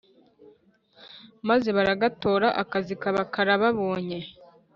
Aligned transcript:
Maze 1.47 1.69
baragatora 1.77 2.47
akazi 2.61 2.93
kaba 3.01 3.21
karababonye 3.33 4.19